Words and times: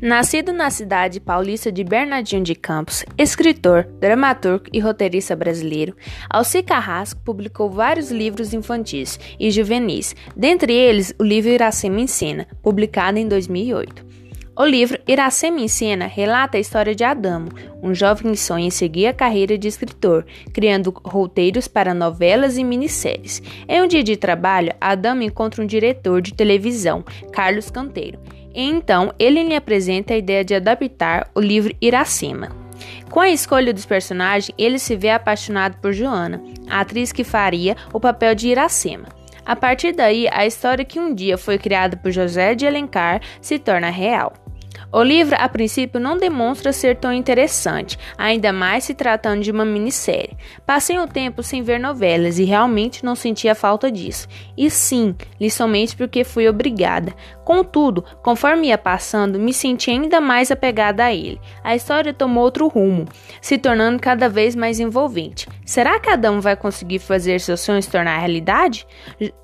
Nascido 0.00 0.52
na 0.52 0.70
cidade 0.70 1.18
paulista 1.18 1.72
de 1.72 1.82
Bernardino 1.82 2.44
de 2.44 2.54
Campos, 2.54 3.04
escritor, 3.18 3.82
dramaturgo 3.98 4.66
e 4.72 4.78
roteirista 4.78 5.34
brasileiro, 5.34 5.96
Alci 6.30 6.62
Carrasco 6.62 7.20
publicou 7.24 7.68
vários 7.68 8.08
livros 8.08 8.54
infantis 8.54 9.18
e 9.40 9.50
juvenis, 9.50 10.14
dentre 10.36 10.72
eles 10.72 11.12
o 11.18 11.24
livro 11.24 11.50
Iracema 11.50 12.00
Ensina, 12.00 12.46
publicado 12.62 13.18
em 13.18 13.26
2008. 13.26 14.06
O 14.56 14.64
livro 14.64 15.00
Iracema 15.06 15.60
Ensina 15.60 16.06
relata 16.06 16.58
a 16.58 16.60
história 16.60 16.94
de 16.94 17.02
Adamo, 17.02 17.48
um 17.82 17.92
jovem 17.92 18.32
que 18.32 18.38
sonha 18.38 18.66
em 18.66 18.70
seguir 18.70 19.08
a 19.08 19.12
carreira 19.12 19.58
de 19.58 19.66
escritor, 19.66 20.24
criando 20.52 20.94
roteiros 21.04 21.66
para 21.66 21.92
novelas 21.92 22.56
e 22.56 22.62
minisséries. 22.62 23.42
Em 23.68 23.82
um 23.82 23.86
dia 23.88 24.02
de 24.04 24.16
trabalho, 24.16 24.72
Adamo 24.80 25.22
encontra 25.22 25.62
um 25.62 25.66
diretor 25.66 26.20
de 26.20 26.34
televisão, 26.34 27.04
Carlos 27.32 27.70
Canteiro, 27.70 28.18
então, 28.60 29.14
ele 29.18 29.42
lhe 29.42 29.54
apresenta 29.54 30.14
a 30.14 30.16
ideia 30.16 30.44
de 30.44 30.54
adaptar 30.54 31.30
o 31.34 31.40
livro 31.40 31.74
Iracema. 31.80 32.48
Com 33.08 33.20
a 33.20 33.30
escolha 33.30 33.72
dos 33.72 33.86
personagens, 33.86 34.54
ele 34.58 34.78
se 34.78 34.96
vê 34.96 35.10
apaixonado 35.10 35.78
por 35.78 35.92
Joana, 35.92 36.42
a 36.68 36.80
atriz 36.80 37.12
que 37.12 37.22
faria 37.24 37.76
o 37.92 38.00
papel 38.00 38.34
de 38.34 38.48
Iracema. 38.48 39.08
A 39.46 39.56
partir 39.56 39.92
daí, 39.92 40.28
a 40.30 40.44
história 40.44 40.84
que 40.84 41.00
um 41.00 41.14
dia 41.14 41.38
foi 41.38 41.56
criada 41.56 41.96
por 41.96 42.10
José 42.10 42.54
de 42.54 42.66
Alencar 42.66 43.22
se 43.40 43.58
torna 43.58 43.90
real. 43.90 44.32
O 44.92 45.02
livro, 45.02 45.36
a 45.38 45.48
princípio, 45.48 46.00
não 46.00 46.16
demonstra 46.16 46.72
ser 46.72 46.96
tão 46.96 47.12
interessante, 47.12 47.98
ainda 48.16 48.52
mais 48.52 48.84
se 48.84 48.94
tratando 48.94 49.42
de 49.42 49.50
uma 49.50 49.64
minissérie. 49.64 50.36
Passei 50.64 50.98
um 50.98 51.06
tempo 51.06 51.42
sem 51.42 51.62
ver 51.62 51.78
novelas 51.78 52.38
e 52.38 52.44
realmente 52.44 53.04
não 53.04 53.14
sentia 53.14 53.54
falta 53.54 53.90
disso. 53.90 54.26
E 54.56 54.70
sim, 54.70 55.14
li 55.40 55.50
somente 55.50 55.96
porque 55.96 56.24
fui 56.24 56.48
obrigada. 56.48 57.14
Contudo, 57.44 58.04
conforme 58.22 58.68
ia 58.68 58.76
passando, 58.76 59.38
me 59.38 59.54
senti 59.54 59.90
ainda 59.90 60.20
mais 60.20 60.50
apegada 60.50 61.04
a 61.04 61.14
ele. 61.14 61.40
A 61.64 61.74
história 61.74 62.12
tomou 62.12 62.44
outro 62.44 62.68
rumo, 62.68 63.06
se 63.40 63.56
tornando 63.56 63.98
cada 63.98 64.28
vez 64.28 64.54
mais 64.54 64.80
envolvente. 64.80 65.48
Será 65.64 65.98
que 65.98 66.10
Adão 66.10 66.40
vai 66.40 66.56
conseguir 66.56 66.98
fazer 66.98 67.40
seus 67.40 67.60
sonhos 67.60 67.86
tornar 67.86 68.18
realidade? 68.18 68.86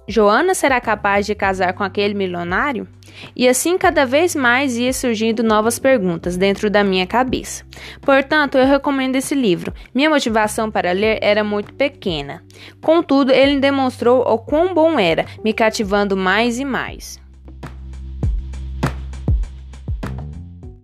Joana 0.07 0.55
será 0.55 0.81
capaz 0.81 1.25
de 1.25 1.35
casar 1.35 1.73
com 1.73 1.83
aquele 1.83 2.13
milionário? 2.13 2.87
E 3.35 3.49
assim 3.49 3.79
cada 3.79 4.05
vez 4.05 4.35
mais 4.35 4.77
ia 4.77 4.93
surgindo 5.25 5.43
novas 5.43 5.79
perguntas 5.79 6.37
dentro 6.37 6.69
da 6.69 6.85
minha 6.85 7.07
cabeça. 7.07 7.65
Portanto, 8.03 8.59
eu 8.59 8.67
recomendo 8.67 9.17
esse 9.17 9.35
livro. 9.35 9.73
Minha 9.95 10.11
motivação 10.11 10.71
para 10.71 10.93
ler 10.93 11.19
era 11.23 11.43
muito 11.43 11.73
pequena. 11.73 12.43
Contudo, 12.83 13.33
ele 13.33 13.59
demonstrou 13.59 14.21
o 14.21 14.39
quão 14.39 14.75
bom 14.75 14.99
era, 14.99 15.25
me 15.43 15.55
cativando 15.55 16.15
mais 16.17 16.59
e 16.59 16.65
mais. 16.65 17.24